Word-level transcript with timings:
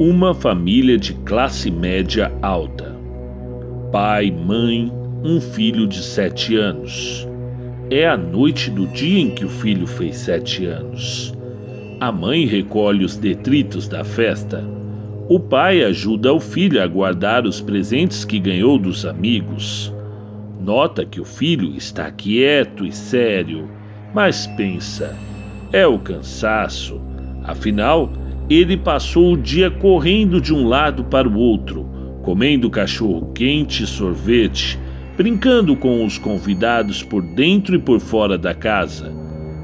Uma 0.00 0.32
família 0.32 0.96
de 0.96 1.12
classe 1.12 1.72
média 1.72 2.32
alta. 2.40 2.94
Pai, 3.90 4.30
mãe, 4.30 4.92
um 5.24 5.40
filho 5.40 5.88
de 5.88 6.04
sete 6.04 6.54
anos. 6.54 7.26
É 7.90 8.06
a 8.06 8.16
noite 8.16 8.70
do 8.70 8.86
dia 8.86 9.18
em 9.18 9.30
que 9.30 9.44
o 9.44 9.48
filho 9.48 9.88
fez 9.88 10.18
sete 10.18 10.66
anos. 10.66 11.34
A 11.98 12.12
mãe 12.12 12.46
recolhe 12.46 13.04
os 13.04 13.16
detritos 13.16 13.88
da 13.88 14.04
festa. 14.04 14.64
O 15.28 15.40
pai 15.40 15.82
ajuda 15.82 16.32
o 16.32 16.38
filho 16.38 16.80
a 16.80 16.86
guardar 16.86 17.44
os 17.44 17.60
presentes 17.60 18.24
que 18.24 18.38
ganhou 18.38 18.78
dos 18.78 19.04
amigos. 19.04 19.92
Nota 20.60 21.04
que 21.04 21.20
o 21.20 21.24
filho 21.24 21.74
está 21.76 22.08
quieto 22.12 22.86
e 22.86 22.92
sério, 22.92 23.68
mas 24.14 24.46
pensa: 24.46 25.16
é 25.72 25.84
o 25.84 25.98
cansaço. 25.98 27.00
Afinal, 27.42 28.12
ele 28.48 28.76
passou 28.76 29.34
o 29.34 29.36
dia 29.36 29.70
correndo 29.70 30.40
de 30.40 30.54
um 30.54 30.66
lado 30.66 31.04
para 31.04 31.28
o 31.28 31.36
outro, 31.36 31.88
comendo 32.22 32.70
cachorro 32.70 33.30
quente 33.32 33.82
e 33.82 33.86
sorvete, 33.86 34.78
brincando 35.16 35.76
com 35.76 36.04
os 36.04 36.16
convidados 36.16 37.02
por 37.02 37.22
dentro 37.34 37.74
e 37.74 37.78
por 37.78 38.00
fora 38.00 38.38
da 38.38 38.54
casa. 38.54 39.12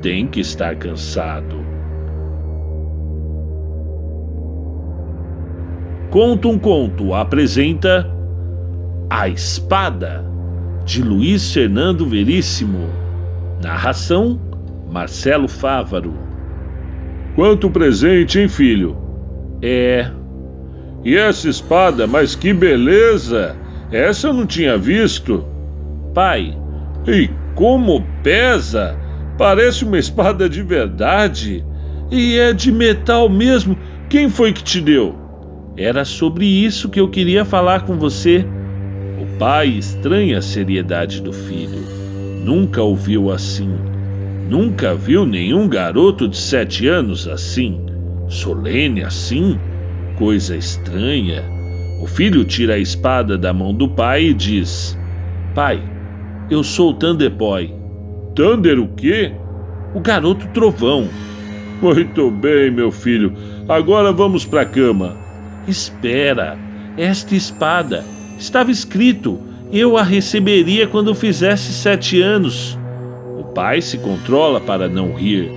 Tem 0.00 0.26
que 0.26 0.40
estar 0.40 0.76
cansado. 0.76 1.56
Conta 6.10 6.48
um 6.48 6.58
Conto 6.58 7.12
apresenta 7.12 8.10
A 9.10 9.28
Espada, 9.28 10.24
de 10.84 11.02
Luiz 11.02 11.52
Fernando 11.52 12.06
Veríssimo. 12.06 12.88
Narração: 13.62 14.40
Marcelo 14.90 15.48
Fávaro. 15.48 16.27
Quanto 17.38 17.70
presente, 17.70 18.40
hein, 18.40 18.48
filho? 18.48 18.96
É. 19.62 20.10
E 21.04 21.16
essa 21.16 21.48
espada, 21.48 22.04
mas 22.04 22.34
que 22.34 22.52
beleza! 22.52 23.54
Essa 23.92 24.26
eu 24.26 24.32
não 24.32 24.44
tinha 24.44 24.76
visto. 24.76 25.44
Pai. 26.12 26.58
E 27.06 27.30
como 27.54 28.04
pesa! 28.24 28.98
Parece 29.38 29.84
uma 29.84 30.00
espada 30.00 30.48
de 30.48 30.64
verdade. 30.64 31.64
E 32.10 32.36
é 32.36 32.52
de 32.52 32.72
metal 32.72 33.28
mesmo. 33.28 33.78
Quem 34.08 34.28
foi 34.28 34.52
que 34.52 34.64
te 34.64 34.80
deu? 34.80 35.14
Era 35.76 36.04
sobre 36.04 36.44
isso 36.44 36.88
que 36.88 36.98
eu 36.98 37.08
queria 37.08 37.44
falar 37.44 37.82
com 37.84 37.96
você. 37.96 38.44
O 39.22 39.38
pai 39.38 39.68
estranha 39.68 40.38
a 40.38 40.42
seriedade 40.42 41.22
do 41.22 41.32
filho. 41.32 41.84
Nunca 42.44 42.82
ouviu 42.82 43.30
assim. 43.30 43.78
Nunca 44.48 44.94
viu 44.94 45.26
nenhum 45.26 45.68
garoto 45.68 46.26
de 46.26 46.38
sete 46.38 46.88
anos 46.88 47.28
assim, 47.28 47.84
solene 48.28 49.04
assim, 49.04 49.60
coisa 50.16 50.56
estranha. 50.56 51.44
O 52.02 52.06
filho 52.06 52.42
tira 52.44 52.74
a 52.74 52.78
espada 52.78 53.36
da 53.36 53.52
mão 53.52 53.74
do 53.74 53.86
pai 53.86 54.28
e 54.28 54.34
diz: 54.34 54.98
Pai, 55.54 55.82
eu 56.50 56.64
sou 56.64 56.92
o 56.92 56.94
Thunder 56.94 57.28
Boy. 57.28 57.74
Thunder 58.34 58.80
o 58.80 58.88
quê? 58.88 59.32
O 59.94 60.00
garoto 60.00 60.48
trovão. 60.54 61.10
Muito 61.82 62.30
bem, 62.30 62.70
meu 62.70 62.90
filho. 62.90 63.34
Agora 63.68 64.12
vamos 64.12 64.46
para 64.46 64.62
a 64.62 64.66
cama. 64.66 65.14
Espera, 65.66 66.56
esta 66.96 67.34
espada 67.34 68.02
estava 68.38 68.70
escrito: 68.70 69.38
eu 69.70 69.98
a 69.98 70.02
receberia 70.02 70.86
quando 70.86 71.14
fizesse 71.14 71.70
sete 71.70 72.22
anos 72.22 72.78
pai 73.58 73.82
se 73.82 73.98
controla 73.98 74.60
para 74.60 74.86
não 74.86 75.12
rir. 75.14 75.50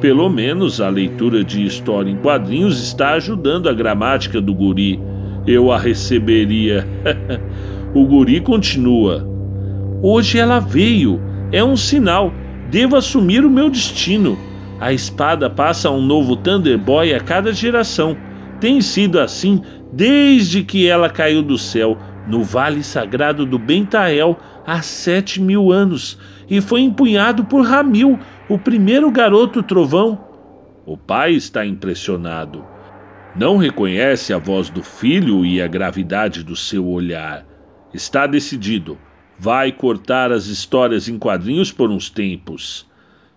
Pelo 0.00 0.28
menos 0.28 0.80
a 0.80 0.88
leitura 0.88 1.42
de 1.42 1.66
história 1.66 2.08
em 2.08 2.14
quadrinhos 2.14 2.80
está 2.80 3.14
ajudando 3.14 3.68
a 3.68 3.72
gramática 3.72 4.40
do 4.40 4.54
guri. 4.54 5.00
Eu 5.44 5.72
a 5.72 5.76
receberia. 5.76 6.86
o 7.92 8.06
guri 8.06 8.40
continua. 8.40 9.28
Hoje 10.00 10.38
ela 10.38 10.60
veio. 10.60 11.20
É 11.50 11.64
um 11.64 11.76
sinal. 11.76 12.32
Devo 12.70 12.94
assumir 12.94 13.44
o 13.44 13.50
meu 13.50 13.68
destino. 13.68 14.38
A 14.78 14.92
espada 14.92 15.50
passa 15.50 15.88
a 15.88 15.92
um 15.92 16.00
novo 16.00 16.36
Thunderboy 16.36 17.12
a 17.12 17.18
cada 17.18 17.52
geração. 17.52 18.16
Tem 18.60 18.80
sido 18.80 19.18
assim 19.18 19.62
desde 19.92 20.62
que 20.62 20.86
ela 20.86 21.08
caiu 21.08 21.42
do 21.42 21.58
céu 21.58 21.98
no 22.28 22.44
vale 22.44 22.84
sagrado 22.84 23.46
do 23.46 23.58
Bentael 23.58 24.38
há 24.66 24.82
sete 24.82 25.40
mil 25.40 25.72
anos 25.72 26.18
e 26.48 26.60
foi 26.60 26.82
empunhado 26.82 27.44
por 27.44 27.64
Ramil, 27.64 28.18
o 28.48 28.58
primeiro 28.58 29.10
garoto 29.10 29.62
trovão. 29.62 30.26
O 30.86 30.96
pai 30.96 31.32
está 31.32 31.66
impressionado. 31.66 32.64
Não 33.36 33.56
reconhece 33.56 34.32
a 34.32 34.38
voz 34.38 34.70
do 34.70 34.82
filho 34.82 35.44
e 35.44 35.60
a 35.60 35.66
gravidade 35.66 36.42
do 36.42 36.56
seu 36.56 36.86
olhar. 36.86 37.44
Está 37.92 38.26
decidido. 38.26 38.98
Vai 39.38 39.70
cortar 39.70 40.32
as 40.32 40.46
histórias 40.46 41.08
em 41.08 41.18
quadrinhos 41.18 41.70
por 41.70 41.90
uns 41.90 42.10
tempos. 42.10 42.86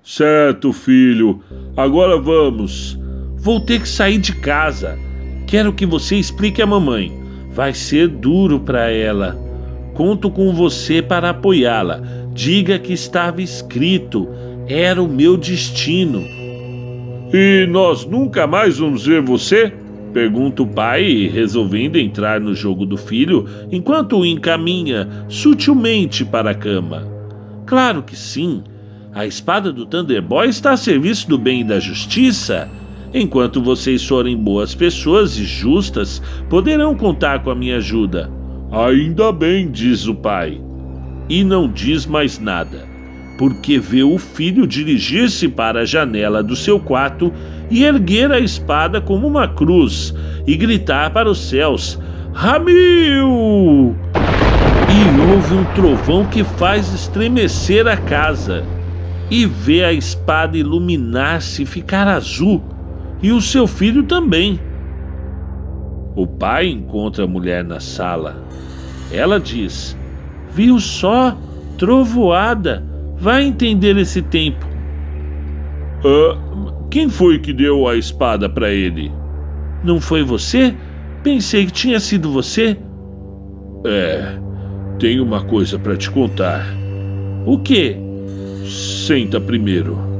Certo, 0.02 0.74
filho. 0.74 1.44
Agora 1.78 2.18
vamos. 2.20 2.98
Vou 3.38 3.60
ter 3.60 3.82
que 3.82 3.90
sair 3.90 4.18
de 4.18 4.34
casa. 4.34 4.98
Quero 5.46 5.74
que 5.74 5.86
você 5.86 6.16
explique 6.16 6.62
à 6.62 6.66
mamãe. 6.66 7.21
Vai 7.54 7.74
ser 7.74 8.08
duro 8.08 8.60
para 8.60 8.90
ela. 8.90 9.38
Conto 9.94 10.32
com 10.32 10.54
você 10.54 11.02
para 11.02 11.30
apoiá-la. 11.30 12.02
Diga 12.34 12.80
que 12.80 12.94
estava 12.94 13.42
escrito, 13.42 14.28
era 14.68 15.02
o 15.02 15.08
meu 15.08 15.36
destino. 15.36 16.22
E 17.34 17.66
nós 17.70 18.06
nunca 18.06 18.48
mais 18.48 18.78
vamos 18.78 19.06
ver 19.06 19.22
você? 19.22 19.74
Pergunta 20.14 20.64
o 20.64 20.68
pai, 20.68 21.30
resolvendo 21.34 21.96
entrar 21.96 22.40
no 22.42 22.54
jogo 22.54 22.86
do 22.86 22.98
filho 22.98 23.46
enquanto 23.72 24.18
o 24.18 24.26
encaminha 24.26 25.08
sutilmente 25.30 26.26
para 26.26 26.52
a 26.52 26.56
cama. 26.56 27.08
Claro 27.66 28.04
que 28.04 28.16
sim. 28.16 28.64
A 29.14 29.26
espada 29.26 29.72
do 29.72 29.86
Thunderboy 29.86 30.48
está 30.48 30.72
a 30.72 30.78
serviço 30.78 31.30
do 31.30 31.38
bem 31.38 31.62
e 31.62 31.64
da 31.66 31.80
justiça. 31.80 32.70
Enquanto 33.14 33.62
vocês 33.62 34.06
forem 34.08 34.38
boas 34.38 34.74
pessoas 34.74 35.38
e 35.38 35.44
justas, 35.44 36.22
poderão 36.50 36.96
contar 36.96 37.44
com 37.44 37.52
a 37.52 37.56
minha 37.56 37.78
ajuda. 37.78 38.32
Ainda 38.72 39.32
bem, 39.32 39.70
diz 39.70 40.08
o 40.08 40.16
pai 40.16 40.62
e 41.32 41.46
não 41.46 41.66
diz 41.66 42.06
mais 42.06 42.40
nada, 42.40 42.86
porque 43.38 43.80
vê 43.80 44.04
o 44.04 44.18
filho 44.18 44.68
dirigir-se 44.68 45.48
para 45.48 45.80
a 45.80 45.86
janela 45.86 46.44
do 46.44 46.58
seu 46.58 46.78
quarto 46.78 47.32
e 47.70 47.86
erguer 47.86 48.30
a 48.34 48.40
espada 48.40 49.00
como 49.00 49.28
uma 49.28 49.48
cruz 49.48 50.14
e 50.46 50.58
gritar 50.58 51.12
para 51.12 51.30
os 51.30 51.40
céus: 51.40 51.98
Ramil! 52.34 53.96
E 54.90 55.32
houve 55.32 55.54
um 55.54 55.64
trovão 55.74 56.26
que 56.26 56.44
faz 56.44 56.94
estremecer 56.94 57.88
a 57.88 57.96
casa, 57.96 58.66
e 59.30 59.46
vê 59.46 59.86
a 59.86 59.94
espada 59.94 60.58
iluminar-se 60.58 61.64
e 61.64 61.66
ficar 61.66 62.10
azul, 62.10 62.62
e 63.22 63.32
o 63.32 63.42
seu 63.42 63.68
filho 63.68 64.04
também. 64.04 64.60
O 66.16 66.28
pai 66.28 66.68
encontra 66.68 67.24
a 67.24 67.28
mulher 67.28 67.64
na 67.64 67.80
sala. 67.80 68.44
Ela 69.12 69.40
diz: 69.40 69.98
Viu 70.52 70.80
só? 70.80 71.38
Trovoada. 71.78 72.84
Vai 73.18 73.44
entender 73.44 73.98
esse 73.98 74.22
tempo. 74.22 74.66
Uh, 76.04 76.88
quem 76.90 77.10
foi 77.10 77.40
que 77.40 77.54
deu 77.54 77.88
a 77.88 77.96
espada 77.96 78.50
para 78.50 78.70
ele? 78.72 79.12
Não 79.84 80.02
foi 80.02 80.24
você? 80.24 80.76
Pensei 81.24 81.66
que 81.66 81.72
tinha 81.72 82.00
sido 82.00 82.32
você. 82.32 82.78
É, 83.86 84.38
tenho 85.00 85.24
uma 85.24 85.44
coisa 85.44 85.80
para 85.80 85.96
te 85.96 86.10
contar. 86.10 86.66
O 87.46 87.58
quê? 87.60 87.98
Senta 88.66 89.40
primeiro. 89.40 90.11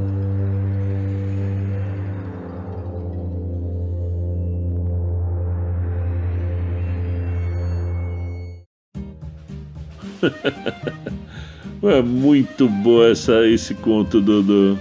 é 11.84 12.02
muito 12.02 12.68
boa 12.68 13.10
essa, 13.10 13.48
esse 13.48 13.74
conto 13.76 14.22
do, 14.22 14.42
do 14.42 14.80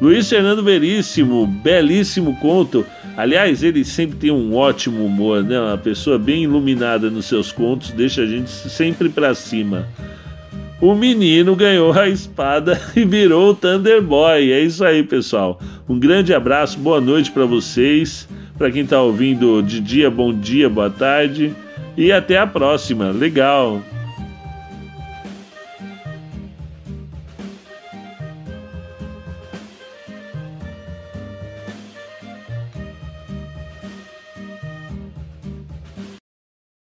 Luiz 0.00 0.28
Fernando 0.28 0.62
Veríssimo, 0.62 1.46
belíssimo 1.46 2.36
conto. 2.36 2.86
Aliás, 3.16 3.62
ele 3.62 3.84
sempre 3.84 4.16
tem 4.16 4.30
um 4.30 4.54
ótimo 4.54 5.04
humor, 5.04 5.42
né? 5.42 5.60
Uma 5.60 5.76
pessoa 5.76 6.18
bem 6.18 6.44
iluminada 6.44 7.10
nos 7.10 7.26
seus 7.26 7.52
contos, 7.52 7.90
deixa 7.90 8.22
a 8.22 8.26
gente 8.26 8.50
sempre 8.50 9.10
para 9.10 9.34
cima. 9.34 9.86
O 10.80 10.94
menino 10.94 11.54
ganhou 11.54 11.92
a 11.92 12.08
espada 12.08 12.80
e 12.96 13.04
virou 13.04 13.50
o 13.50 13.54
Thunderboy. 13.54 14.50
É 14.50 14.60
isso 14.62 14.82
aí, 14.82 15.02
pessoal. 15.02 15.60
Um 15.86 15.98
grande 15.98 16.32
abraço, 16.32 16.78
boa 16.78 17.00
noite 17.00 17.30
para 17.30 17.44
vocês. 17.44 18.26
Para 18.56 18.70
quem 18.70 18.82
está 18.82 19.02
ouvindo 19.02 19.62
de 19.62 19.80
dia, 19.80 20.10
bom 20.10 20.32
dia, 20.32 20.70
boa 20.70 20.88
tarde. 20.88 21.52
E 21.96 22.10
até 22.10 22.38
a 22.38 22.46
próxima. 22.46 23.10
Legal. 23.10 23.82